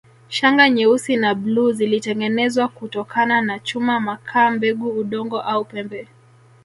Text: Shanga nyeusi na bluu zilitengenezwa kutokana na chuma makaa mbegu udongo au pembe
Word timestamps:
Shanga 0.29 0.69
nyeusi 0.69 1.15
na 1.17 1.35
bluu 1.35 1.71
zilitengenezwa 1.71 2.67
kutokana 2.67 3.41
na 3.41 3.59
chuma 3.59 3.99
makaa 3.99 4.51
mbegu 4.51 4.89
udongo 4.89 5.41
au 5.41 5.65
pembe 5.65 6.07